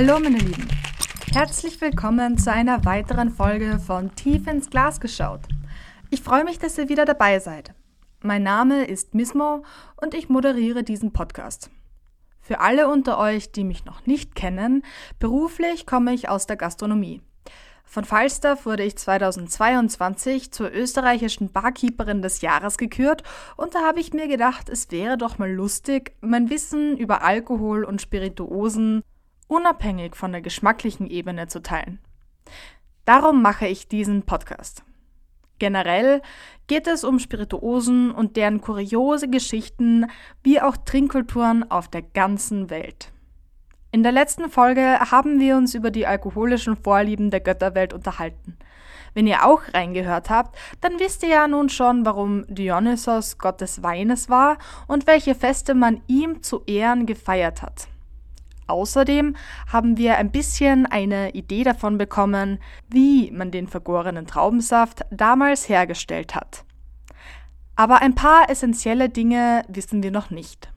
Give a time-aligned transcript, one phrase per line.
[0.00, 0.68] Hallo meine Lieben,
[1.32, 5.40] herzlich willkommen zu einer weiteren Folge von Tief ins Glas geschaut.
[6.08, 7.74] Ich freue mich, dass ihr wieder dabei seid.
[8.22, 9.64] Mein Name ist Mismo
[10.00, 11.70] und ich moderiere diesen Podcast.
[12.40, 14.84] Für alle unter euch, die mich noch nicht kennen,
[15.18, 17.20] beruflich komme ich aus der Gastronomie.
[17.82, 23.24] Von Falstaff wurde ich 2022 zur österreichischen Barkeeperin des Jahres gekürt
[23.56, 27.82] und da habe ich mir gedacht, es wäre doch mal lustig, mein Wissen über Alkohol
[27.82, 29.02] und Spirituosen
[29.48, 31.98] unabhängig von der geschmacklichen Ebene zu teilen.
[33.04, 34.84] Darum mache ich diesen Podcast.
[35.58, 36.22] Generell
[36.68, 40.06] geht es um Spirituosen und deren kuriose Geschichten
[40.42, 43.10] wie auch Trinkkulturen auf der ganzen Welt.
[43.90, 48.58] In der letzten Folge haben wir uns über die alkoholischen Vorlieben der Götterwelt unterhalten.
[49.14, 53.82] Wenn ihr auch reingehört habt, dann wisst ihr ja nun schon, warum Dionysos Gott des
[53.82, 57.88] Weines war und welche Feste man ihm zu Ehren gefeiert hat.
[58.68, 59.34] Außerdem
[59.72, 66.34] haben wir ein bisschen eine Idee davon bekommen, wie man den vergorenen Traubensaft damals hergestellt
[66.34, 66.64] hat.
[67.76, 70.70] Aber ein paar essentielle Dinge wissen wir noch nicht.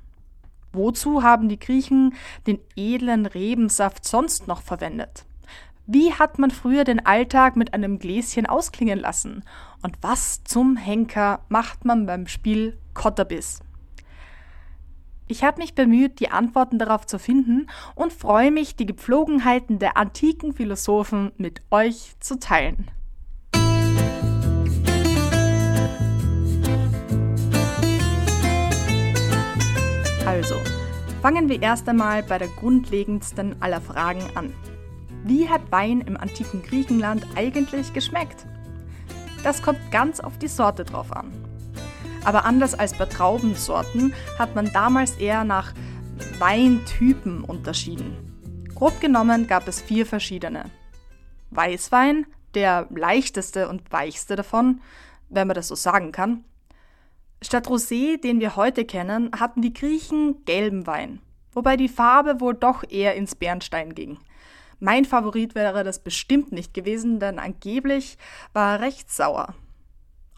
[0.73, 2.13] Wozu haben die Griechen
[2.47, 5.25] den edlen Rebensaft sonst noch verwendet?
[5.85, 9.43] Wie hat man früher den Alltag mit einem Gläschen ausklingen lassen?
[9.81, 13.59] Und was zum Henker macht man beim Spiel Kotterbiss?
[15.31, 19.95] Ich habe mich bemüht, die Antworten darauf zu finden und freue mich, die Gepflogenheiten der
[19.95, 22.91] antiken Philosophen mit euch zu teilen.
[30.25, 30.55] Also,
[31.21, 34.53] fangen wir erst einmal bei der grundlegendsten aller Fragen an.
[35.23, 38.45] Wie hat Wein im antiken Griechenland eigentlich geschmeckt?
[39.45, 41.50] Das kommt ganz auf die Sorte drauf an.
[42.23, 45.73] Aber anders als bei Traubensorten hat man damals eher nach
[46.39, 48.67] Weintypen unterschieden.
[48.75, 50.65] Grob genommen gab es vier verschiedene.
[51.49, 54.81] Weißwein, der leichteste und weichste davon,
[55.29, 56.43] wenn man das so sagen kann,
[57.43, 61.21] Statt Rosé, den wir heute kennen, hatten die Griechen gelben Wein,
[61.53, 64.19] wobei die Farbe wohl doch eher ins Bernstein ging.
[64.79, 68.17] Mein Favorit wäre das bestimmt nicht gewesen, denn angeblich
[68.53, 69.55] war er recht sauer.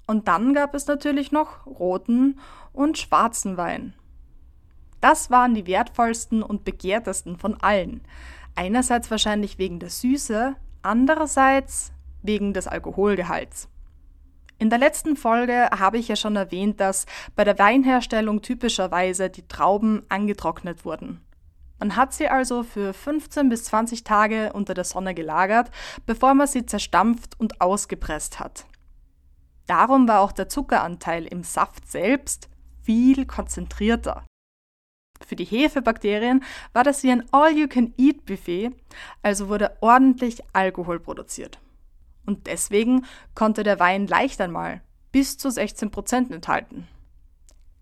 [0.05, 2.39] Und dann gab es natürlich noch roten
[2.73, 3.93] und schwarzen Wein.
[5.01, 8.01] Das waren die wertvollsten und begehrtesten von allen.
[8.55, 13.67] Einerseits wahrscheinlich wegen der Süße, andererseits wegen des Alkoholgehalts.
[14.59, 17.05] In der letzten Folge habe ich ja schon erwähnt, dass
[17.35, 21.19] bei der Weinherstellung typischerweise die Trauben angetrocknet wurden.
[21.79, 25.69] Man hat sie also für 15 bis 20 Tage unter der Sonne gelagert,
[26.05, 28.65] bevor man sie zerstampft und ausgepresst hat.
[29.67, 32.49] Darum war auch der Zuckeranteil im Saft selbst
[32.81, 34.25] viel konzentrierter.
[35.25, 36.43] Für die Hefebakterien
[36.73, 38.71] war das wie ein All-You-Can-Eat-Buffet,
[39.21, 41.59] also wurde ordentlich Alkohol produziert.
[42.25, 44.81] Und deswegen konnte der Wein leicht einmal
[45.11, 46.87] bis zu 16 Prozent enthalten.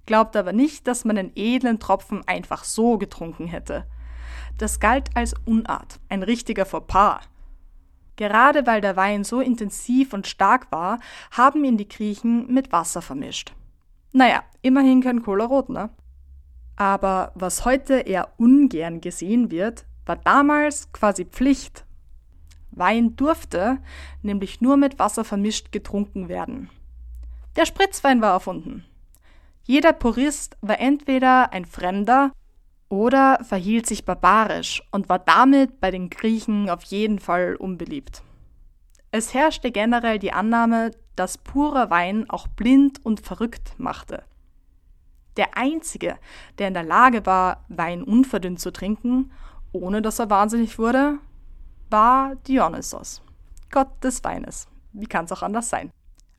[0.05, 3.85] Glaubt aber nicht, dass man den edlen Tropfen einfach so getrunken hätte.
[4.57, 7.21] Das galt als Unart, ein richtiger Fauxpas.
[8.15, 10.99] Gerade weil der Wein so intensiv und stark war,
[11.31, 13.53] haben ihn die Griechen mit Wasser vermischt.
[14.11, 15.89] Naja, immerhin kein Cola Rot, ne?
[16.75, 21.85] Aber was heute eher ungern gesehen wird, war damals quasi Pflicht
[22.71, 23.79] Wein durfte
[24.21, 26.69] nämlich nur mit Wasser vermischt getrunken werden.
[27.55, 28.85] Der Spritzwein war erfunden.
[29.63, 32.31] Jeder Purist war entweder ein Fremder
[32.91, 38.21] oder verhielt sich barbarisch und war damit bei den Griechen auf jeden Fall unbeliebt.
[39.11, 44.23] Es herrschte generell die Annahme, dass purer Wein auch blind und verrückt machte.
[45.37, 46.17] Der einzige,
[46.57, 49.31] der in der Lage war, Wein unverdünnt zu trinken,
[49.71, 51.17] ohne dass er wahnsinnig wurde,
[51.89, 53.21] war Dionysos,
[53.71, 54.67] Gott des Weines.
[54.91, 55.91] Wie kann es auch anders sein?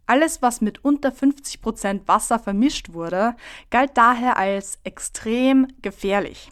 [0.06, 3.34] Alles, was mit unter 50% Wasser vermischt wurde,
[3.70, 6.50] galt daher als extrem gefährlich.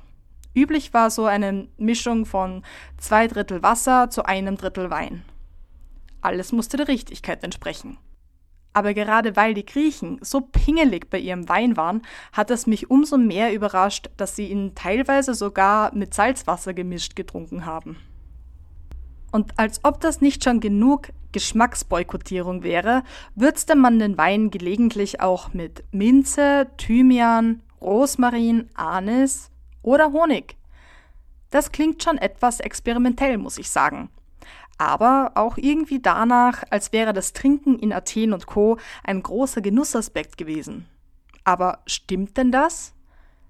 [0.55, 2.63] Üblich war so eine Mischung von
[2.99, 5.25] zwei Drittel Wasser zu einem Drittel Wein.
[6.21, 7.99] Alles musste der Richtigkeit entsprechen.
[8.73, 12.03] Aber gerade weil die Griechen so pingelig bei ihrem Wein waren,
[12.33, 17.67] hat es mich umso mehr überrascht, dass sie ihn teilweise sogar mit Salzwasser gemischt getrunken
[17.67, 17.97] haben.
[19.33, 23.03] Und als ob das nicht schon genug Geschmacksboykottierung wäre,
[23.35, 29.51] würzte man den Wein gelegentlich auch mit Minze, Thymian, Rosmarin, Anis
[29.83, 30.57] oder Honig.
[31.51, 34.11] Das klingt schon etwas experimentell, muss ich sagen.
[34.79, 38.79] Aber auch irgendwie danach, als wäre das Trinken in Athen und Co.
[39.05, 40.87] ein großer Genussaspekt gewesen.
[41.45, 42.95] Aber stimmt denn das?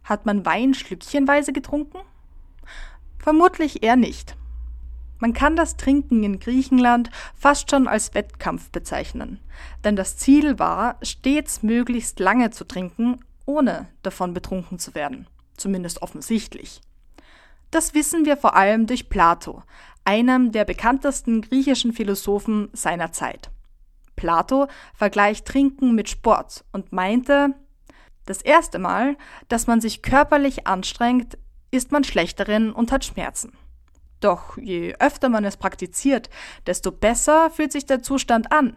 [0.03, 1.99] Hat man Wein schlückchenweise getrunken?
[3.19, 4.37] Vermutlich eher nicht.
[5.21, 9.39] Man kann das Trinken in Griechenland fast schon als Wettkampf bezeichnen,
[9.85, 15.27] denn das Ziel war, stets möglichst lange zu trinken, ohne davon betrunken zu werden,
[15.57, 16.81] zumindest offensichtlich.
[17.71, 19.63] Das wissen wir vor allem durch Plato,
[20.05, 23.51] einem der bekanntesten griechischen Philosophen seiner Zeit.
[24.17, 27.55] Plato vergleicht Trinken mit Sport und meinte,
[28.25, 29.17] das erste Mal,
[29.49, 31.37] dass man sich körperlich anstrengt,
[31.71, 33.53] ist man schlechterin und hat Schmerzen.
[34.21, 36.31] Doch je öfter man es praktiziert,
[36.67, 38.77] desto besser fühlt sich der Zustand an.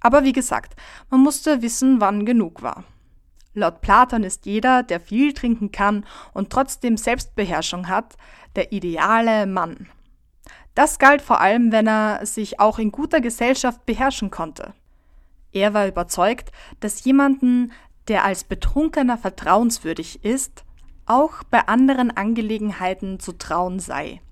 [0.00, 0.74] Aber wie gesagt,
[1.10, 2.84] man musste wissen, wann genug war.
[3.54, 8.16] Laut Platon ist jeder, der viel trinken kann und trotzdem Selbstbeherrschung hat,
[8.56, 9.88] der ideale Mann.
[10.74, 14.72] Das galt vor allem, wenn er sich auch in guter Gesellschaft beherrschen konnte.
[15.52, 17.72] Er war überzeugt, dass jemanden,
[18.08, 20.64] der als Betrunkener vertrauenswürdig ist,
[21.04, 24.22] auch bei anderen Angelegenheiten zu trauen sei.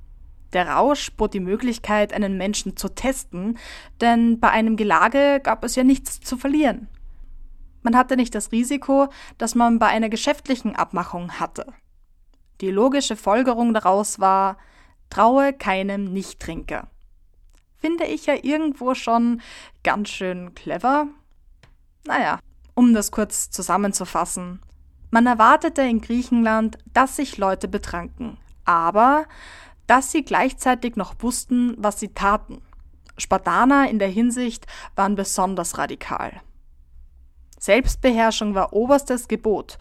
[0.53, 3.59] Der Rausch bot die Möglichkeit, einen Menschen zu testen,
[4.01, 6.89] denn bei einem Gelage gab es ja nichts zu verlieren.
[7.83, 9.09] Man hatte nicht das Risiko,
[9.39, 11.67] das man bei einer geschäftlichen Abmachung hatte.
[12.61, 14.59] Die logische Folgerung daraus war,
[15.09, 16.89] traue keinem Nichttrinker.
[17.79, 19.41] Finde ich ja irgendwo schon
[19.83, 21.07] ganz schön clever.
[22.07, 22.39] Naja,
[22.75, 24.61] um das kurz zusammenzufassen.
[25.11, 29.27] Man erwartete in Griechenland, dass sich Leute betranken, aber
[29.91, 32.63] dass sie gleichzeitig noch wussten, was sie taten.
[33.19, 36.43] Spartaner in der Hinsicht waren besonders radikal.
[37.59, 39.79] Selbstbeherrschung war oberstes Gebot.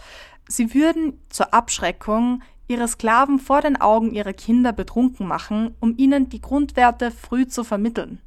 [0.47, 6.27] Sie würden zur Abschreckung ihre Sklaven vor den Augen ihrer Kinder betrunken machen, um ihnen
[6.27, 8.19] die Grundwerte früh zu vermitteln.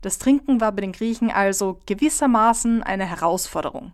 [0.00, 3.92] Das Trinken war bei den Griechen also gewissermaßen eine Herausforderung.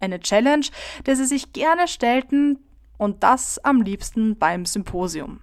[0.00, 0.64] Eine Challenge,
[1.04, 2.60] der sie sich gerne stellten
[2.96, 5.40] und das am liebsten beim Symposium.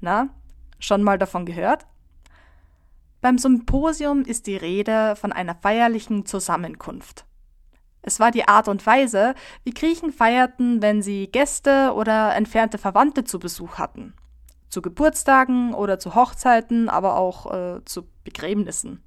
[0.00, 0.28] Na,
[0.78, 1.86] Schon mal davon gehört?
[3.20, 7.24] Beim Symposium ist die Rede von einer feierlichen Zusammenkunft.
[8.02, 9.34] Es war die Art und Weise,
[9.64, 14.14] wie Griechen feierten, wenn sie Gäste oder entfernte Verwandte zu Besuch hatten.
[14.70, 19.02] Zu Geburtstagen oder zu Hochzeiten, aber auch äh, zu Begräbnissen.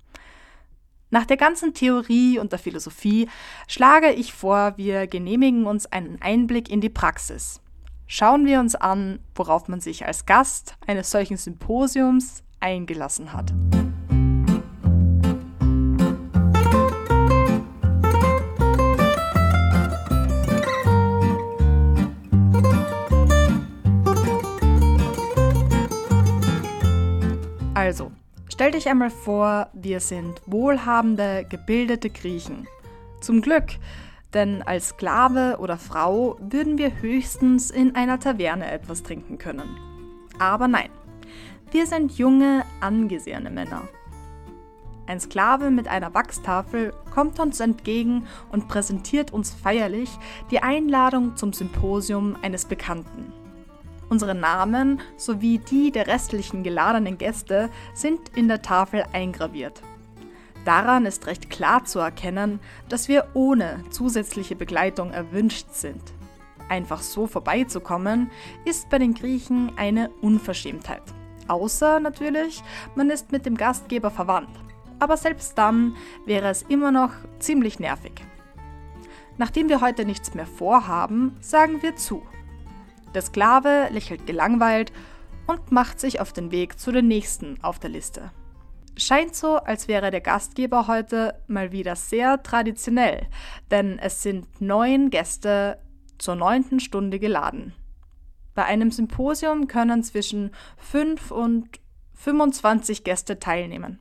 [1.09, 3.29] Nach der ganzen Theorie und der Philosophie
[3.68, 7.61] schlage ich vor, wir genehmigen uns einen Einblick in die Praxis.
[8.13, 13.54] Schauen wir uns an, worauf man sich als Gast eines solchen Symposiums eingelassen hat.
[27.74, 28.12] Also,
[28.50, 32.68] stell dich einmal vor, wir sind wohlhabende, gebildete Griechen.
[33.22, 33.78] Zum Glück
[34.33, 39.78] denn als Sklave oder Frau würden wir höchstens in einer Taverne etwas trinken können.
[40.39, 40.89] Aber nein,
[41.72, 43.88] wir sind junge, angesehene Männer.
[45.07, 50.10] Ein Sklave mit einer Wachstafel kommt uns entgegen und präsentiert uns feierlich
[50.51, 53.33] die Einladung zum Symposium eines Bekannten.
[54.10, 59.81] Unsere Namen sowie die der restlichen geladenen Gäste sind in der Tafel eingraviert.
[60.66, 66.02] Daran ist recht klar zu erkennen, dass wir ohne zusätzliche Begleitung erwünscht sind.
[66.69, 68.30] Einfach so vorbeizukommen,
[68.64, 71.02] ist bei den Griechen eine Unverschämtheit.
[71.47, 72.64] Außer natürlich,
[72.95, 74.52] man ist mit dem Gastgeber verwandt.
[75.00, 75.95] Aber selbst dann
[76.26, 78.14] wäre es immer noch ziemlich nervig.
[79.38, 82.21] Nachdem wir heute nichts mehr vorhaben, sagen wir zu.
[83.16, 84.94] Der Sklave lächelt gelangweilt
[85.47, 88.31] und macht sich auf den Weg zu den nächsten auf der Liste.
[88.98, 93.28] Scheint so, als wäre der Gastgeber heute mal wieder sehr traditionell,
[93.71, 95.80] denn es sind neun Gäste
[96.18, 97.74] zur neunten Stunde geladen.
[98.54, 101.80] Bei einem Symposium können zwischen fünf und
[102.16, 104.00] 25 Gäste teilnehmen.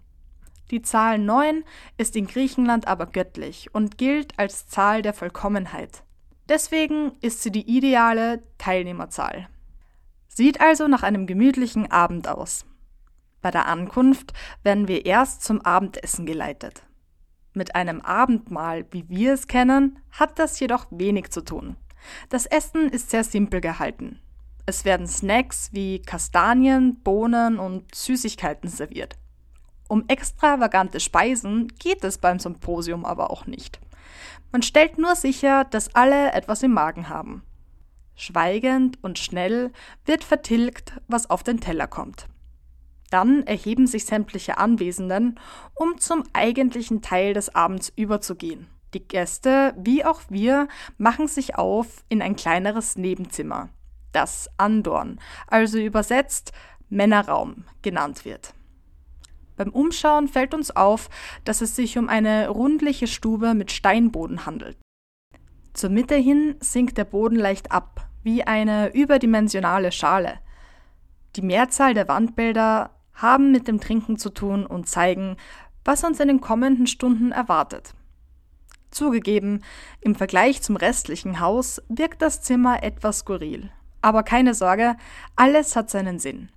[0.71, 1.65] Die Zahl neun
[1.97, 6.05] ist in Griechenland aber göttlich und gilt als Zahl der Vollkommenheit.
[6.49, 9.49] Deswegen ist sie die ideale Teilnehmerzahl.
[10.29, 12.67] Sieht also nach einem gemütlichen Abend aus.
[13.43, 14.33] Bei der Ankunft
[14.63, 16.83] werden wir erst zum Abendessen geleitet.
[17.53, 21.77] Mit einem Abendmahl, wie wir es kennen, hat das jedoch wenig zu tun.
[22.29, 24.21] Das Essen ist sehr simpel gehalten.
[24.67, 29.17] Es werden Snacks wie Kastanien, Bohnen und Süßigkeiten serviert.
[29.89, 33.81] Um extravagante Speisen geht es beim Symposium aber auch nicht.
[34.53, 37.43] Man stellt nur sicher, dass alle etwas im Magen haben.
[38.15, 39.73] Schweigend und schnell
[40.05, 42.27] wird vertilgt, was auf den Teller kommt.
[43.11, 45.39] Dann erheben sich sämtliche Anwesenden,
[45.75, 48.69] um zum eigentlichen Teil des Abends überzugehen.
[48.95, 53.69] Die Gäste, wie auch wir, machen sich auf in ein kleineres Nebenzimmer,
[54.13, 56.53] das Andorn, also übersetzt
[56.89, 58.55] Männerraum genannt wird.
[59.57, 61.09] Beim Umschauen fällt uns auf,
[61.45, 64.77] dass es sich um eine rundliche Stube mit Steinboden handelt.
[65.73, 70.41] Zur Mitte hin sinkt der Boden leicht ab, wie eine überdimensionale Schale.
[71.37, 72.91] Die Mehrzahl der Wandbilder
[73.21, 75.37] haben mit dem Trinken zu tun und zeigen,
[75.85, 77.95] was uns in den kommenden Stunden erwartet.
[78.91, 79.63] Zugegeben,
[80.01, 83.71] im Vergleich zum restlichen Haus wirkt das Zimmer etwas skurril.
[84.03, 84.97] Aber keine Sorge,
[85.37, 86.51] alles hat seinen Sinn.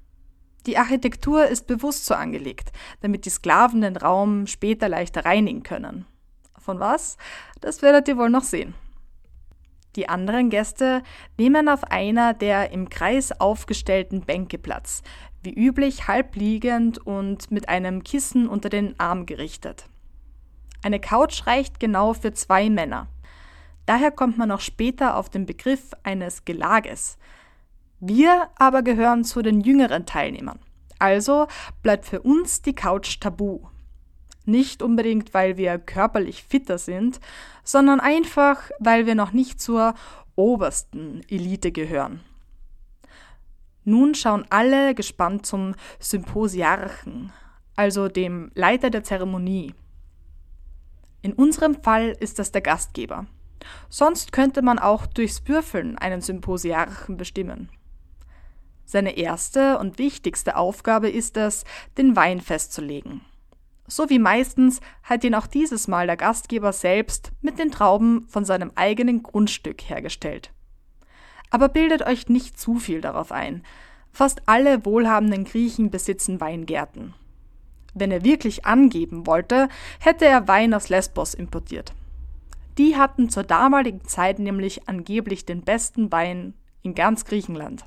[0.66, 6.06] Die Architektur ist bewusst so angelegt, damit die Sklaven den Raum später leichter reinigen können.
[6.58, 7.18] Von was?
[7.60, 8.74] Das werdet ihr wohl noch sehen.
[9.98, 11.04] Die anderen Gäste
[11.38, 15.04] nehmen auf einer der im Kreis aufgestellten Bänke Platz,
[15.44, 19.86] wie üblich halbliegend und mit einem Kissen unter den Arm gerichtet.
[20.82, 23.08] Eine Couch reicht genau für zwei Männer.
[23.86, 27.18] Daher kommt man auch später auf den Begriff eines Gelages.
[28.00, 30.60] Wir aber gehören zu den jüngeren Teilnehmern.
[31.00, 31.48] Also
[31.82, 33.62] bleibt für uns die Couch tabu.
[34.46, 37.20] Nicht unbedingt, weil wir körperlich fitter sind,
[37.64, 39.96] sondern einfach, weil wir noch nicht zur
[40.36, 42.22] obersten Elite gehören.
[43.86, 47.32] Nun schauen alle gespannt zum Symposiarchen,
[47.76, 49.74] also dem Leiter der Zeremonie.
[51.22, 53.26] In unserem Fall ist das der Gastgeber.
[53.90, 57.70] Sonst könnte man auch durchs Würfeln einen Symposiarchen bestimmen.
[58.86, 61.64] Seine erste und wichtigste Aufgabe ist es,
[61.98, 63.22] den Wein festzulegen.
[63.88, 68.46] So wie meistens hat ihn auch dieses Mal der Gastgeber selbst mit den Trauben von
[68.46, 70.52] seinem eigenen Grundstück hergestellt.
[71.54, 73.62] Aber bildet euch nicht zu viel darauf ein.
[74.12, 77.14] Fast alle wohlhabenden Griechen besitzen Weingärten.
[77.94, 79.70] Wenn er wirklich angeben wollte,
[80.00, 81.94] hätte er Wein aus Lesbos importiert.
[82.80, 87.86] Die hatten zur damaligen Zeit nämlich angeblich den besten Wein in ganz Griechenland.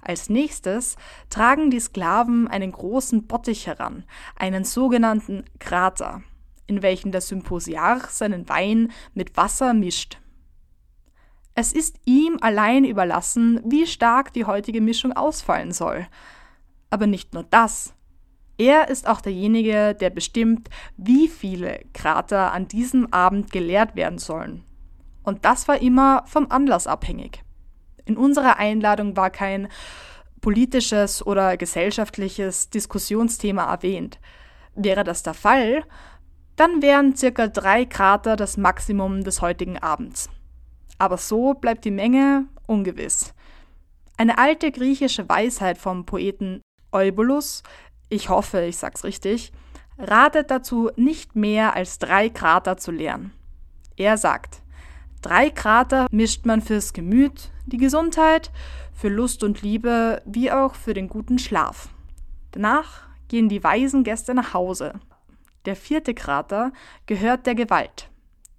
[0.00, 0.96] Als nächstes
[1.28, 4.04] tragen die Sklaven einen großen Bottich heran,
[4.36, 6.22] einen sogenannten Krater,
[6.66, 10.21] in welchen der Symposiarch seinen Wein mit Wasser mischt.
[11.54, 16.06] Es ist ihm allein überlassen, wie stark die heutige Mischung ausfallen soll.
[16.88, 17.94] Aber nicht nur das.
[18.56, 24.64] Er ist auch derjenige, der bestimmt, wie viele Krater an diesem Abend geleert werden sollen.
[25.22, 27.42] Und das war immer vom Anlass abhängig.
[28.04, 29.68] In unserer Einladung war kein
[30.40, 34.18] politisches oder gesellschaftliches Diskussionsthema erwähnt.
[34.74, 35.84] Wäre das der Fall,
[36.56, 40.28] dann wären circa drei Krater das Maximum des heutigen Abends.
[41.02, 43.34] Aber so bleibt die Menge ungewiss.
[44.16, 47.64] Eine alte griechische Weisheit vom Poeten Eubulus,
[48.08, 49.50] ich hoffe, ich sag's richtig,
[49.98, 53.32] ratet dazu, nicht mehr als drei Krater zu leeren.
[53.96, 54.62] Er sagt,
[55.22, 58.52] Drei Krater mischt man fürs Gemüt, die Gesundheit,
[58.94, 61.88] für Lust und Liebe, wie auch für den guten Schlaf.
[62.52, 64.92] Danach gehen die weisen Gäste nach Hause.
[65.64, 66.70] Der vierte Krater
[67.06, 68.08] gehört der Gewalt,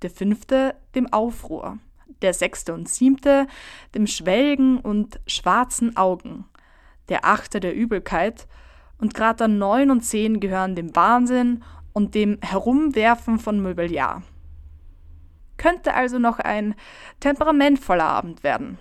[0.01, 1.79] der fünfte dem Aufruhr,
[2.23, 3.47] der sechste und siebte
[3.93, 6.45] dem Schwelgen und schwarzen Augen,
[7.09, 8.47] der achte der Übelkeit
[8.97, 11.63] und Krater neun und zehn gehören dem Wahnsinn
[11.93, 14.23] und dem Herumwerfen von Mobiliar.
[15.57, 16.75] Könnte also noch ein
[17.19, 18.77] temperamentvoller Abend werden.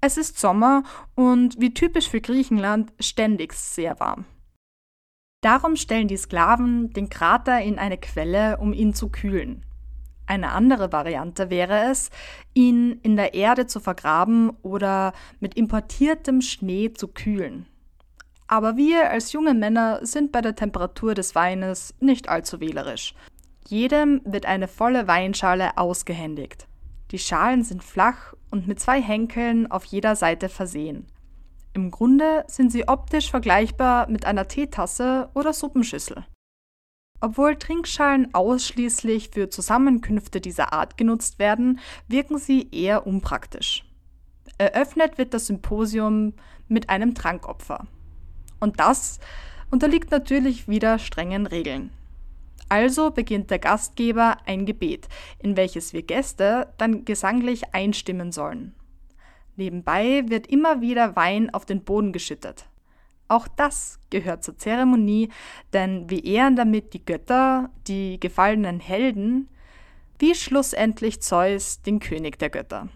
[0.00, 0.82] Es ist Sommer
[1.14, 4.26] und wie typisch für Griechenland ständig sehr warm.
[5.40, 9.64] Darum stellen die Sklaven den Krater in eine Quelle, um ihn zu kühlen.
[10.26, 12.10] Eine andere Variante wäre es,
[12.54, 17.66] ihn in der Erde zu vergraben oder mit importiertem Schnee zu kühlen.
[18.46, 23.14] Aber wir als junge Männer sind bei der Temperatur des Weines nicht allzu wählerisch.
[23.66, 26.68] Jedem wird eine volle Weinschale ausgehändigt.
[27.10, 31.06] Die Schalen sind flach und mit zwei Henkeln auf jeder Seite versehen.
[31.72, 36.24] Im Grunde sind sie optisch vergleichbar mit einer Teetasse oder Suppenschüssel.
[37.24, 43.86] Obwohl Trinkschalen ausschließlich für Zusammenkünfte dieser Art genutzt werden, wirken sie eher unpraktisch.
[44.58, 46.34] Eröffnet wird das Symposium
[46.68, 47.86] mit einem Trankopfer.
[48.60, 49.20] Und das
[49.70, 51.88] unterliegt natürlich wieder strengen Regeln.
[52.68, 58.74] Also beginnt der Gastgeber ein Gebet, in welches wir Gäste dann gesanglich einstimmen sollen.
[59.56, 62.66] Nebenbei wird immer wieder Wein auf den Boden geschüttet.
[63.34, 65.28] Auch das gehört zur Zeremonie,
[65.72, 69.48] denn wir ehren damit die Götter, die gefallenen Helden,
[70.20, 72.90] wie schlussendlich Zeus, den König der Götter.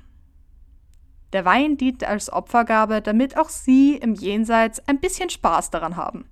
[1.32, 6.24] Der Wein dient als Opfergabe, damit auch sie im Jenseits ein bisschen Spaß daran haben.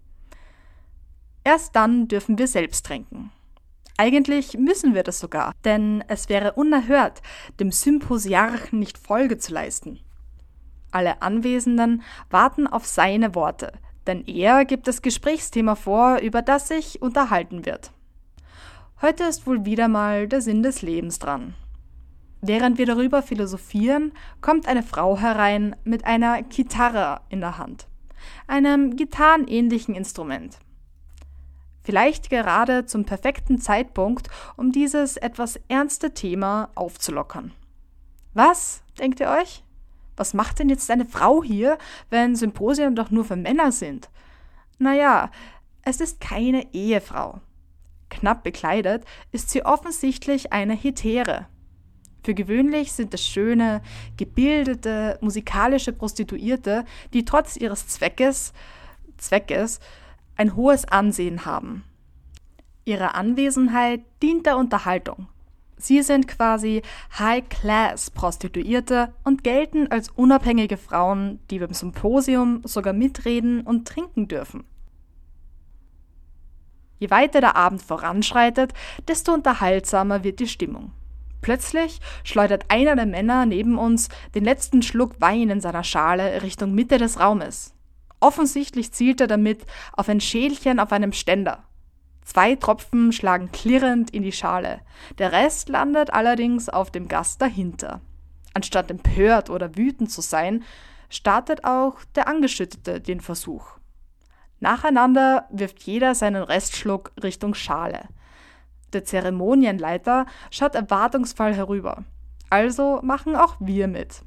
[1.42, 3.32] Erst dann dürfen wir selbst trinken.
[3.96, 7.22] Eigentlich müssen wir das sogar, denn es wäre unerhört,
[7.58, 9.98] dem Symposiarchen nicht Folge zu leisten.
[10.92, 13.72] Alle Anwesenden warten auf seine Worte,
[14.06, 17.92] Denn er gibt das Gesprächsthema vor, über das sich unterhalten wird.
[19.02, 21.54] Heute ist wohl wieder mal der Sinn des Lebens dran.
[22.40, 27.88] Während wir darüber philosophieren, kommt eine Frau herein mit einer Gitarre in der Hand,
[28.46, 30.58] einem gitarrenähnlichen Instrument.
[31.82, 37.52] Vielleicht gerade zum perfekten Zeitpunkt, um dieses etwas ernste Thema aufzulockern.
[38.34, 39.62] Was, denkt ihr euch?
[40.16, 41.78] Was macht denn jetzt eine Frau hier,
[42.11, 44.11] wenn Symposien doch nur für Männer sind?
[44.78, 45.30] Naja,
[45.82, 47.40] es ist keine Ehefrau.
[48.08, 51.46] Knapp bekleidet ist sie offensichtlich eine Hetäre.
[52.25, 53.82] Für gewöhnlich sind es schöne,
[54.16, 58.52] gebildete, musikalische Prostituierte, die trotz ihres Zweckes,
[59.16, 59.78] Zweckes
[60.37, 61.85] ein hohes Ansehen haben.
[62.85, 65.28] Ihre Anwesenheit dient der Unterhaltung.
[65.78, 66.83] Sie sind quasi
[67.18, 74.64] High-Class-Prostituierte und gelten als unabhängige Frauen, die beim Symposium sogar mitreden und trinken dürfen.
[76.99, 78.73] Je weiter der Abend voranschreitet,
[79.06, 80.92] desto unterhaltsamer wird die Stimmung.
[81.42, 86.75] Plötzlich schleudert einer der Männer neben uns den letzten Schluck Wein in seiner Schale Richtung
[86.75, 87.75] Mitte des Raumes.
[88.18, 91.64] Offensichtlich zielt er damit auf ein Schälchen auf einem Ständer.
[92.26, 94.80] Zwei Tropfen schlagen klirrend in die Schale.
[95.18, 98.00] Der Rest landet allerdings auf dem Gast dahinter.
[98.52, 100.64] Anstatt empört oder wütend zu sein,
[101.09, 103.78] startet auch der Angeschüttete den Versuch.
[104.59, 108.09] Nacheinander wirft jeder seinen Restschluck Richtung Schale.
[108.92, 112.02] Der Zeremonienleiter schaut erwartungsvoll herüber.
[112.50, 114.23] Also machen auch wir mit.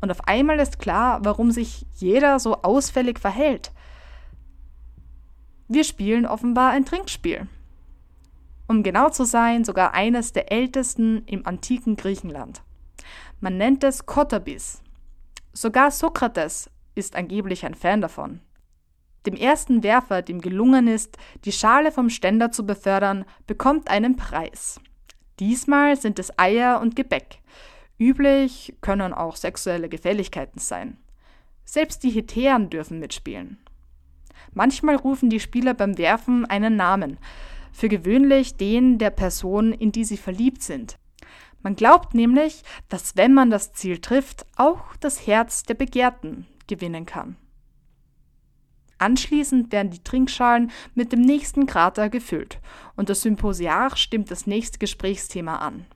[0.00, 3.70] Und auf einmal ist klar, warum sich jeder so ausfällig verhält.
[5.68, 7.46] Wir spielen offenbar ein Trinkspiel.
[8.68, 12.62] Um genau zu sein, sogar eines der ältesten im antiken Griechenland.
[13.40, 14.82] Man nennt es Kotabis.
[15.52, 18.40] Sogar Sokrates ist angeblich ein Fan davon.
[19.26, 24.80] Dem ersten Werfer, dem gelungen ist, die Schale vom Ständer zu befördern, bekommt einen Preis.
[25.38, 27.40] Diesmal sind es Eier und Gebäck.
[27.98, 30.96] Üblich können auch sexuelle Gefälligkeiten sein.
[31.66, 33.58] Selbst die Hetären dürfen mitspielen.
[34.54, 37.18] Manchmal rufen die Spieler beim Werfen einen Namen,
[37.72, 40.98] für gewöhnlich den der Person, in die sie verliebt sind.
[41.62, 47.06] Man glaubt nämlich, dass wenn man das Ziel trifft, auch das Herz der Begehrten gewinnen
[47.06, 47.36] kann.
[48.98, 52.58] Anschließend werden die Trinkschalen mit dem nächsten Krater gefüllt
[52.96, 55.86] und der Symposiar stimmt das nächste Gesprächsthema an.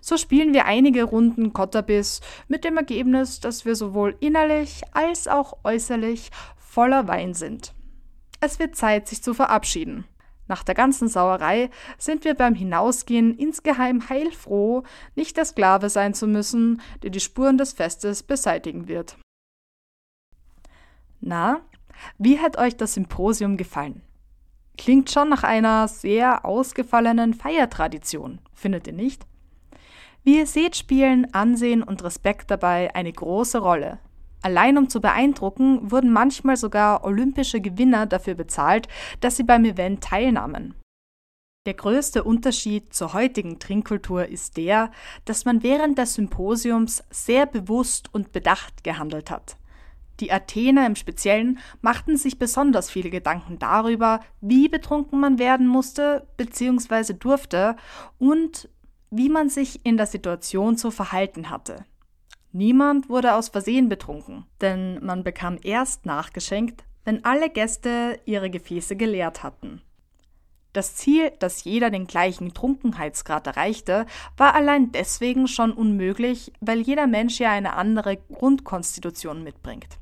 [0.00, 5.58] So spielen wir einige Runden Kotterbis mit dem Ergebnis, dass wir sowohl innerlich als auch
[5.64, 7.75] äußerlich voller Wein sind.
[8.40, 10.04] Es wird Zeit, sich zu verabschieden.
[10.48, 14.84] Nach der ganzen Sauerei sind wir beim Hinausgehen insgeheim heilfroh,
[15.16, 19.16] nicht der Sklave sein zu müssen, der die Spuren des Festes beseitigen wird.
[21.20, 21.60] Na,
[22.18, 24.02] wie hat euch das Symposium gefallen?
[24.78, 29.26] Klingt schon nach einer sehr ausgefallenen Feiertradition, findet ihr nicht?
[30.22, 33.98] Wie ihr seht, spielen Ansehen und Respekt dabei eine große Rolle.
[34.46, 38.86] Allein um zu beeindrucken, wurden manchmal sogar olympische Gewinner dafür bezahlt,
[39.18, 40.76] dass sie beim Event teilnahmen.
[41.66, 44.92] Der größte Unterschied zur heutigen Trinkkultur ist der,
[45.24, 49.56] dass man während des Symposiums sehr bewusst und bedacht gehandelt hat.
[50.20, 56.28] Die Athener im Speziellen machten sich besonders viele Gedanken darüber, wie betrunken man werden musste
[56.36, 57.14] bzw.
[57.14, 57.74] durfte
[58.18, 58.68] und
[59.10, 61.84] wie man sich in der Situation zu verhalten hatte.
[62.56, 68.96] Niemand wurde aus Versehen betrunken, denn man bekam erst nachgeschenkt, wenn alle Gäste ihre Gefäße
[68.96, 69.82] geleert hatten.
[70.72, 74.06] Das Ziel, dass jeder den gleichen Trunkenheitsgrad erreichte,
[74.38, 79.98] war allein deswegen schon unmöglich, weil jeder Mensch ja eine andere Grundkonstitution mitbringt.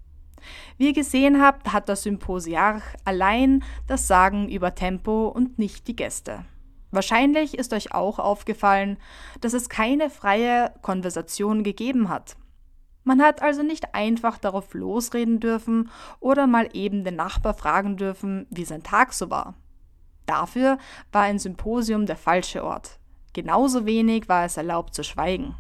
[0.78, 5.96] Wie ihr gesehen habt, hat der Symposiarch allein das Sagen über Tempo und nicht die
[5.96, 6.44] Gäste.
[6.92, 8.96] Wahrscheinlich ist euch auch aufgefallen,
[9.40, 12.36] dass es keine freie Konversation gegeben hat.
[13.04, 15.90] Man hat also nicht einfach darauf losreden dürfen
[16.20, 19.54] oder mal eben den Nachbar fragen dürfen, wie sein Tag so war.
[20.26, 20.78] Dafür
[21.12, 22.98] war ein Symposium der falsche Ort.
[23.34, 25.54] Genauso wenig war es erlaubt zu schweigen.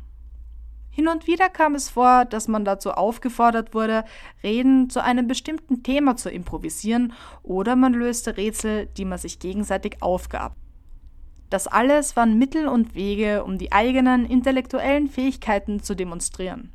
[0.90, 4.04] Hin und wieder kam es vor, dass man dazu aufgefordert wurde,
[4.44, 9.96] Reden zu einem bestimmten Thema zu improvisieren oder man löste Rätsel, die man sich gegenseitig
[10.00, 10.54] aufgab.
[11.50, 16.72] Das alles waren Mittel und Wege, um die eigenen intellektuellen Fähigkeiten zu demonstrieren.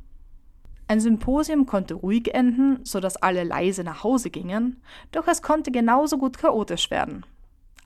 [0.90, 6.18] Ein Symposium konnte ruhig enden, sodass alle leise nach Hause gingen, doch es konnte genauso
[6.18, 7.24] gut chaotisch werden.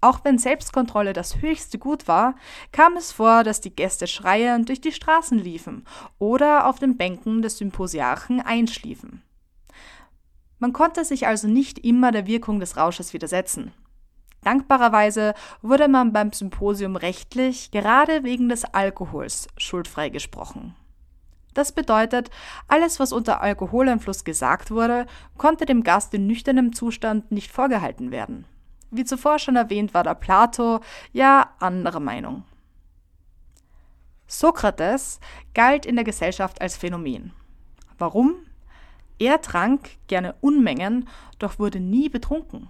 [0.01, 2.35] Auch wenn Selbstkontrolle das höchste Gut war,
[2.73, 5.85] kam es vor, dass die Gäste schreiend durch die Straßen liefen
[6.19, 9.21] oder auf den Bänken des Symposiarchen einschliefen.
[10.59, 13.75] Man konnte sich also nicht immer der Wirkung des Rausches widersetzen.
[14.45, 20.75] Dankbarerweise wurde man beim Symposium rechtlich gerade wegen des Alkohols schuldfrei gesprochen.
[21.55, 22.31] Das bedeutet,
[22.67, 25.07] alles, was unter Alkoholeinfluss gesagt wurde,
[25.39, 28.45] konnte dem Gast in nüchternem Zustand nicht vorgehalten werden.
[28.91, 30.81] Wie zuvor schon erwähnt, war da Plato
[31.13, 32.45] ja anderer Meinung.
[34.27, 35.21] Sokrates
[35.55, 37.33] galt in der Gesellschaft als Phänomen.
[37.99, 38.35] Warum?
[39.19, 42.69] Er trank gerne Unmengen, doch wurde nie betrunken.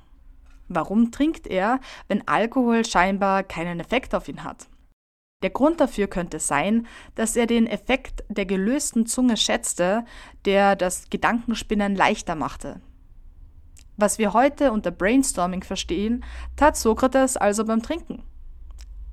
[0.69, 4.69] Warum trinkt er, wenn Alkohol scheinbar keinen Effekt auf ihn hat?
[5.45, 10.07] Der Grund dafür könnte sein, dass er den Effekt der gelösten Zunge schätzte,
[10.47, 12.81] der das Gedankenspinnen leichter machte.
[13.99, 16.25] Was wir heute unter Brainstorming verstehen,
[16.57, 18.23] tat Sokrates also beim Trinken.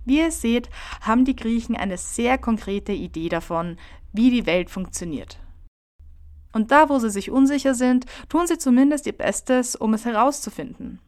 [0.06, 0.70] Wie ihr seht,
[1.02, 3.76] haben die Griechen eine sehr konkrete Idee davon,
[4.13, 5.38] wie die Welt funktioniert.
[6.54, 11.02] Und da, wo sie sich unsicher sind, tun sie zumindest ihr Bestes, um es herauszufinden.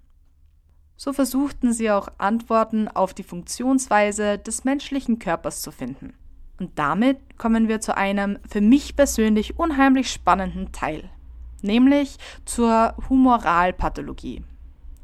[1.04, 6.14] So versuchten sie auch Antworten auf die Funktionsweise des menschlichen Körpers zu finden.
[6.62, 11.10] Und damit kommen wir zu einem für mich persönlich unheimlich spannenden Teil,
[11.62, 14.46] nämlich zur Humoralpathologie.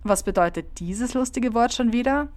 [0.04, 2.30] Was bedeutet dieses lustige Wort schon wieder?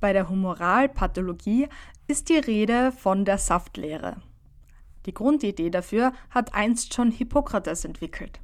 [0.00, 1.68] Bei der Humoralpathologie
[2.06, 4.18] ist die Rede von der Saftlehre.
[5.06, 8.40] Die Grundidee dafür hat einst schon Hippokrates entwickelt.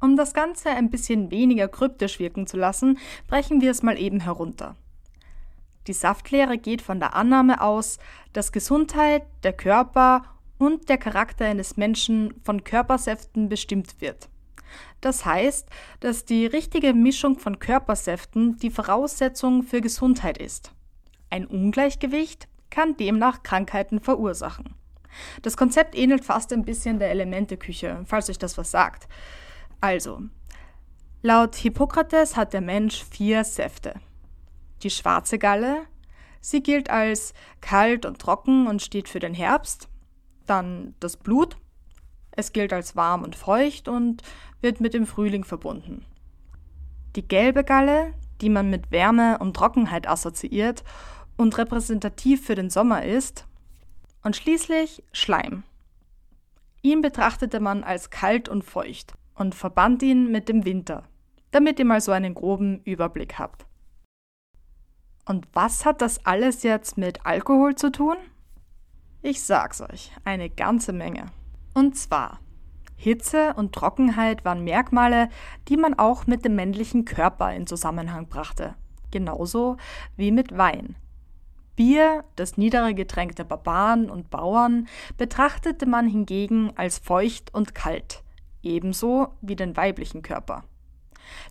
[0.00, 4.20] Um das Ganze ein bisschen weniger kryptisch wirken zu lassen, brechen wir es mal eben
[4.20, 4.76] herunter.
[5.88, 7.98] Die Saftlehre geht von der Annahme aus,
[8.32, 10.24] dass Gesundheit, der Körper
[10.58, 14.28] und der Charakter eines Menschen von Körpersäften bestimmt wird.
[15.00, 15.68] Das heißt,
[16.00, 20.72] dass die richtige Mischung von Körpersäften die Voraussetzung für Gesundheit ist.
[21.30, 24.74] Ein Ungleichgewicht kann demnach Krankheiten verursachen.
[25.42, 29.08] Das Konzept ähnelt fast ein bisschen der Elementeküche, falls euch das was sagt.
[29.80, 30.22] Also,
[31.22, 33.94] laut Hippokrates hat der Mensch vier Säfte.
[34.82, 35.82] Die schwarze Galle,
[36.40, 39.88] sie gilt als kalt und trocken und steht für den Herbst.
[40.46, 41.56] Dann das Blut,
[42.32, 44.22] es gilt als warm und feucht und
[44.60, 46.04] wird mit dem Frühling verbunden.
[47.14, 50.82] Die gelbe Galle, die man mit Wärme und Trockenheit assoziiert
[51.36, 53.46] und repräsentativ für den Sommer ist.
[54.24, 55.62] Und schließlich Schleim.
[56.82, 61.04] Ihn betrachtete man als kalt und feucht und verband ihn mit dem Winter,
[61.52, 63.66] damit ihr mal so einen groben Überblick habt.
[65.24, 68.16] Und was hat das alles jetzt mit Alkohol zu tun?
[69.22, 71.26] Ich sag's euch, eine ganze Menge.
[71.74, 72.40] Und zwar,
[72.96, 75.28] Hitze und Trockenheit waren Merkmale,
[75.68, 78.74] die man auch mit dem männlichen Körper in Zusammenhang brachte.
[79.10, 79.76] Genauso
[80.16, 80.96] wie mit Wein.
[81.76, 88.24] Bier, das niedere Getränk der Barbaren und Bauern, betrachtete man hingegen als feucht und kalt,
[88.62, 90.64] ebenso wie den weiblichen Körper.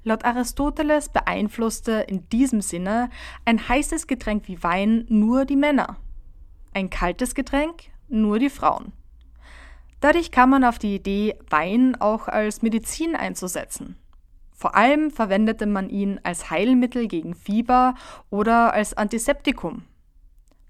[0.04, 3.10] Laut Aristoteles beeinflusste in diesem Sinne
[3.46, 5.98] ein heißes Getränk wie Wein nur die Männer,
[6.74, 8.94] ein kaltes Getränk nur die Frauen.
[10.00, 13.98] Dadurch kam man auf die Idee, Wein auch als Medizin einzusetzen.
[14.54, 17.96] Vor allem verwendete man ihn als Heilmittel gegen Fieber
[18.30, 19.84] oder als Antiseptikum.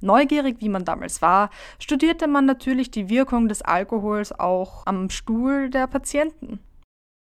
[0.02, 5.70] Neugierig wie man damals war, studierte man natürlich die Wirkung des Alkohols auch am Stuhl
[5.70, 6.60] der Patienten.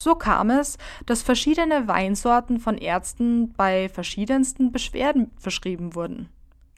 [0.02, 6.28] So kam es, dass verschiedene Weinsorten von Ärzten bei verschiedensten Beschwerden verschrieben wurden.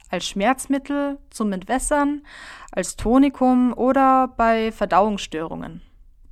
[0.09, 2.21] Als Schmerzmittel, zum Entwässern,
[2.71, 5.81] als Tonikum oder bei Verdauungsstörungen.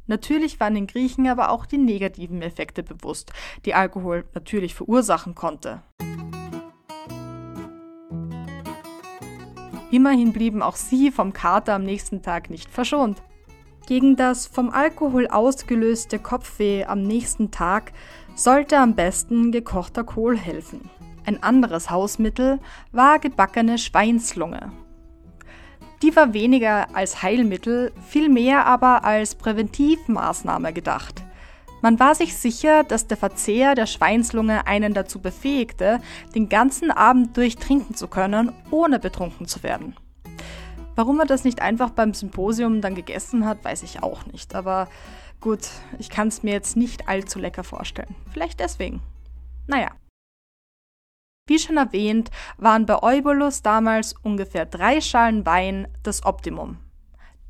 [0.07, 3.33] Natürlich waren den Griechen aber auch die negativen Effekte bewusst,
[3.65, 5.81] die Alkohol natürlich verursachen konnte.
[9.95, 13.23] Immerhin blieben auch sie vom Kater am nächsten Tag nicht verschont.
[13.87, 17.93] Gegen das vom Alkohol ausgelöste Kopfweh am nächsten Tag
[18.35, 20.89] sollte am besten gekochter Kohl helfen.
[21.25, 22.59] Ein anderes Hausmittel
[22.91, 24.73] war gebackene Schweinslunge.
[26.01, 31.24] Die war weniger als Heilmittel, vielmehr aber als Präventivmaßnahme gedacht.
[31.85, 36.01] Man war sich sicher, dass der Verzehr der Schweinslunge einen dazu befähigte,
[36.33, 39.95] den ganzen Abend durchtrinken zu können, ohne betrunken zu werden.
[40.95, 44.55] Warum er das nicht einfach beim Symposium dann gegessen hat, weiß ich auch nicht.
[44.55, 44.89] Aber
[45.39, 45.69] gut,
[45.99, 48.15] ich kann es mir jetzt nicht allzu lecker vorstellen.
[48.33, 49.03] Vielleicht deswegen.
[49.67, 49.91] Naja.
[51.47, 56.77] Wie schon erwähnt, waren bei Eubulus damals ungefähr drei Schalen Wein das Optimum.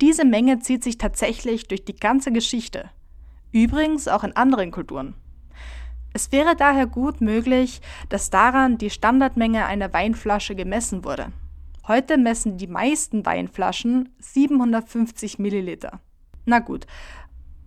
[0.02, 2.90] Diese Menge zieht sich tatsächlich durch die ganze Geschichte.
[3.56, 5.14] Übrigens auch in anderen Kulturen.
[6.12, 11.32] Es wäre daher gut möglich, dass daran die Standardmenge einer Weinflasche gemessen wurde.
[11.88, 16.02] Heute messen die meisten Weinflaschen 750 Milliliter.
[16.44, 16.86] Na gut,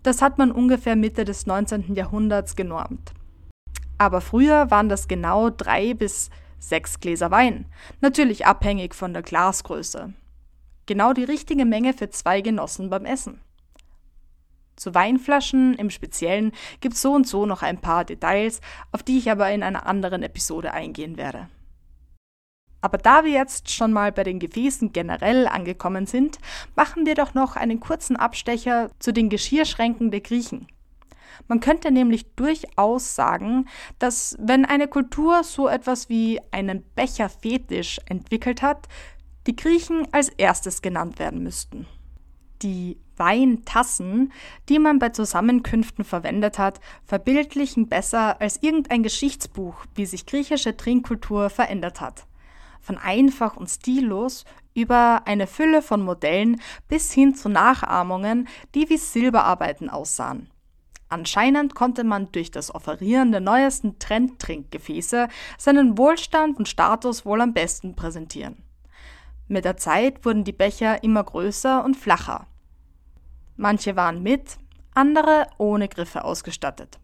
[0.02, 1.94] Das hat man ungefähr Mitte des 19.
[1.94, 3.12] Jahrhunderts genormt.
[3.96, 7.64] Aber früher waren das genau drei bis sechs Gläser Wein,
[8.02, 10.12] natürlich abhängig von der Glasgröße.
[10.84, 13.40] Genau die richtige Menge für zwei Genossen beim Essen.
[14.78, 18.60] Zu Weinflaschen im Speziellen gibt es so und so noch ein paar Details,
[18.92, 21.48] auf die ich aber in einer anderen Episode eingehen werde.
[22.80, 26.38] Aber da wir jetzt schon mal bei den Gefäßen generell angekommen sind,
[26.76, 30.68] machen wir doch noch einen kurzen Abstecher zu den Geschirrschränken der Griechen.
[31.48, 33.66] Man könnte nämlich durchaus sagen,
[33.98, 38.86] dass wenn eine Kultur so etwas wie einen Becherfetisch entwickelt hat,
[39.46, 41.86] die Griechen als erstes genannt werden müssten.
[42.62, 44.32] Die Weintassen,
[44.68, 51.50] die man bei Zusammenkünften verwendet hat, verbildlichen besser als irgendein Geschichtsbuch, wie sich griechische Trinkkultur
[51.50, 52.26] verändert hat.
[52.80, 58.96] Von einfach und stillos über eine Fülle von Modellen bis hin zu Nachahmungen, die wie
[58.96, 60.50] Silberarbeiten aussahen.
[61.10, 67.54] Anscheinend konnte man durch das Offerieren der neuesten Trendtrinkgefäße seinen Wohlstand und Status wohl am
[67.54, 68.62] besten präsentieren.
[69.48, 72.46] Mit der Zeit wurden die Becher immer größer und flacher.
[73.58, 74.56] Manche waren mit,
[74.94, 76.98] andere ohne Griffe ausgestattet.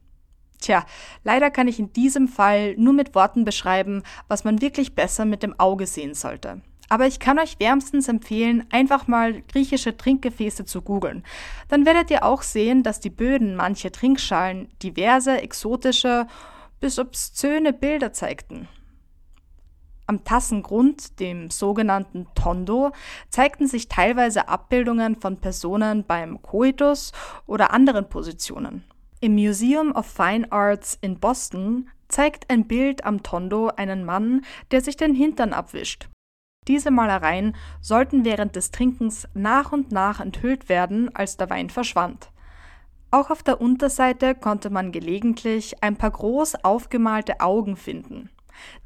[0.60, 0.86] Tja,
[1.24, 5.42] leider kann ich in diesem Fall nur mit Worten beschreiben, was man wirklich besser mit
[5.42, 6.62] dem Auge sehen sollte.
[6.88, 11.24] Aber ich kann euch wärmstens empfehlen, einfach mal griechische Trinkgefäße zu googeln.
[11.68, 16.26] Dann werdet ihr auch sehen, dass die Böden mancher Trinkschalen diverse, exotische
[16.80, 18.68] bis obszöne Bilder zeigten.
[20.06, 22.92] Am Tassengrund, dem sogenannten Tondo,
[23.30, 27.12] zeigten sich teilweise Abbildungen von Personen beim Coitus
[27.46, 28.84] oder anderen Positionen.
[29.20, 34.82] Im Museum of Fine Arts in Boston zeigt ein Bild am Tondo einen Mann, der
[34.82, 36.10] sich den Hintern abwischt.
[36.68, 42.30] Diese Malereien sollten während des Trinkens nach und nach enthüllt werden, als der Wein verschwand.
[43.10, 48.28] Auch auf der Unterseite konnte man gelegentlich ein paar groß aufgemalte Augen finden.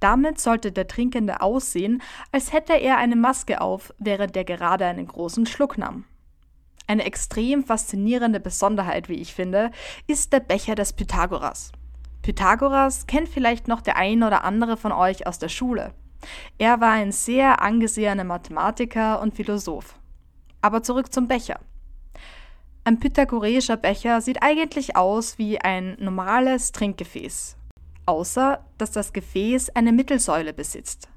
[0.00, 2.02] Damit sollte der Trinkende aussehen,
[2.32, 6.04] als hätte er eine Maske auf, während er gerade einen großen Schluck nahm.
[6.86, 9.70] Eine extrem faszinierende Besonderheit, wie ich finde,
[10.06, 11.72] ist der Becher des Pythagoras.
[12.22, 15.92] Pythagoras kennt vielleicht noch der ein oder andere von euch aus der Schule.
[16.56, 19.98] Er war ein sehr angesehener Mathematiker und Philosoph.
[20.62, 21.60] Aber zurück zum Becher.
[22.84, 27.57] Ein pythagoreischer Becher sieht eigentlich aus wie ein normales Trinkgefäß,
[28.08, 31.08] außer dass das Gefäß eine Mittelsäule besitzt.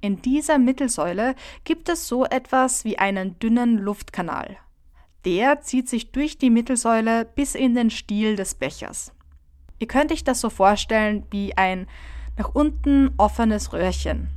[0.00, 4.56] In dieser Mittelsäule gibt es so etwas wie einen dünnen Luftkanal.
[5.24, 9.12] Der zieht sich durch die Mittelsäule bis in den Stiel des Bechers.
[9.78, 11.86] Ihr könnt euch das so vorstellen wie ein
[12.36, 14.30] nach unten offenes Röhrchen.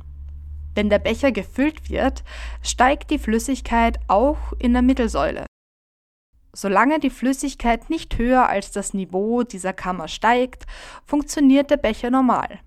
[0.74, 2.22] Wenn der Becher gefüllt wird,
[2.62, 5.46] steigt die Flüssigkeit auch in der Mittelsäule.
[6.54, 10.66] Solange die Flüssigkeit nicht höher als das Niveau dieser Kammer steigt,
[11.04, 12.60] funktioniert der Becher normal.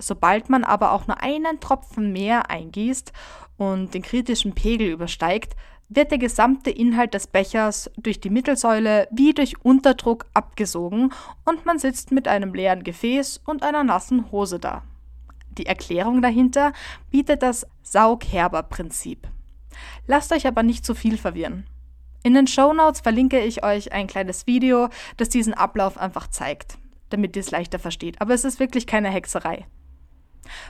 [0.00, 3.12] Sobald man aber auch nur einen Tropfen mehr eingießt
[3.58, 5.56] und den kritischen Pegel übersteigt,
[5.90, 11.12] wird der gesamte Inhalt des Bechers durch die Mittelsäule wie durch Unterdruck abgesogen
[11.44, 14.84] und man sitzt mit einem leeren Gefäß und einer nassen Hose da.
[15.50, 16.72] Die Erklärung dahinter
[17.10, 19.28] bietet das Saugherber-Prinzip.
[20.06, 21.66] Lasst euch aber nicht zu viel verwirren.
[22.24, 26.76] In den Show Notes verlinke ich euch ein kleines Video, das diesen Ablauf einfach zeigt,
[27.10, 28.20] damit ihr es leichter versteht.
[28.20, 29.66] Aber es ist wirklich keine Hexerei.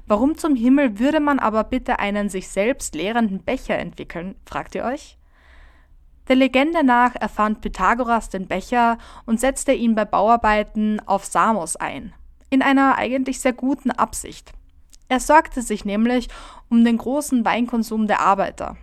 [0.06, 4.84] Warum zum Himmel würde man aber bitte einen sich selbst leerenden Becher entwickeln, fragt ihr
[4.84, 5.16] euch?
[6.28, 12.12] Der Legende nach erfand Pythagoras den Becher und setzte ihn bei Bauarbeiten auf Samos ein,
[12.50, 14.52] in einer eigentlich sehr guten Absicht.
[15.08, 16.28] Er sorgte sich nämlich
[16.68, 18.76] um den großen Weinkonsum der Arbeiter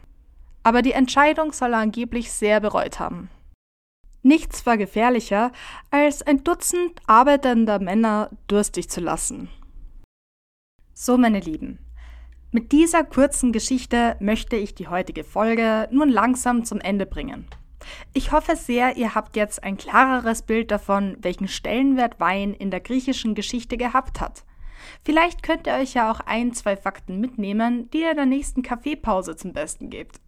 [0.65, 3.29] aber die Entscheidung soll er angeblich sehr bereut haben.
[4.23, 5.51] Nichts war gefährlicher,
[5.91, 9.49] als ein Dutzend arbeitender Männer durstig zu lassen.
[10.95, 11.77] So, meine Lieben,
[12.51, 17.45] mit dieser kurzen Geschichte möchte ich die heutige Folge nun langsam zum Ende bringen.
[18.13, 22.79] Ich hoffe sehr, ihr habt jetzt ein klareres Bild davon, welchen Stellenwert Wein in der
[22.79, 24.45] griechischen Geschichte gehabt hat.
[25.03, 28.63] Vielleicht könnt ihr euch ja auch ein, zwei Fakten mitnehmen, die ihr in der nächsten
[28.63, 30.24] Kaffeepause zum Besten gebt.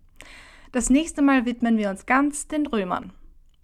[0.71, 3.13] Das nächste Mal widmen wir uns ganz den Römern.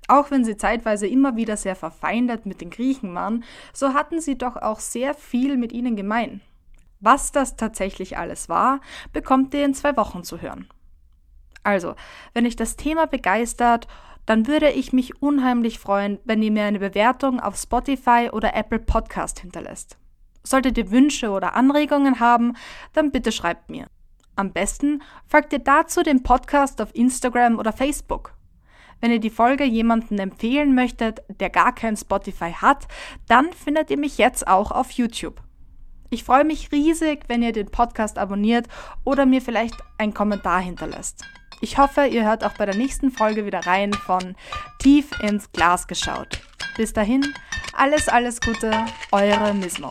[0.07, 4.37] Auch wenn sie zeitweise immer wieder sehr verfeindet mit den Griechen waren, so hatten sie
[4.37, 6.41] doch auch sehr viel mit ihnen gemein.
[6.99, 8.79] Was das tatsächlich alles war,
[9.11, 10.69] bekommt ihr in zwei Wochen zu hören.
[11.63, 11.95] Also,
[12.33, 13.87] wenn euch das Thema begeistert,
[14.25, 18.79] dann würde ich mich unheimlich freuen, wenn ihr mir eine Bewertung auf Spotify oder Apple
[18.79, 19.97] Podcast hinterlässt.
[20.43, 22.55] Solltet ihr Wünsche oder Anregungen haben,
[22.93, 23.87] dann bitte schreibt mir.
[24.35, 28.33] Am besten folgt ihr dazu dem Podcast auf Instagram oder Facebook.
[28.99, 32.87] Wenn ihr die Folge jemandem empfehlen möchtet, der gar kein Spotify hat,
[33.27, 35.41] dann findet ihr mich jetzt auch auf YouTube.
[36.09, 38.67] Ich freue mich riesig, wenn ihr den Podcast abonniert
[39.03, 41.25] oder mir vielleicht einen Kommentar hinterlässt.
[41.59, 44.35] Ich hoffe, ihr hört auch bei der nächsten Folge wieder rein von
[44.79, 46.41] Tief ins Glas geschaut.
[46.77, 47.25] Bis dahin,
[47.73, 48.71] alles, alles Gute,
[49.11, 49.89] eure Mismo.